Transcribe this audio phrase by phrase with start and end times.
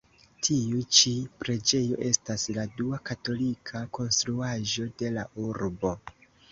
[0.45, 1.11] Tiu ĉi
[1.43, 5.99] preĝejo estas la dua katolika konstruaĵo de la urbo.